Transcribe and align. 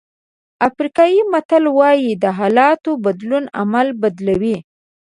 افریقایي 0.67 1.21
متل 1.31 1.63
وایي 1.77 2.11
د 2.23 2.25
حالاتو 2.37 2.91
بدلون 3.05 3.43
عمل 3.59 3.87
بدلوي. 4.01 4.57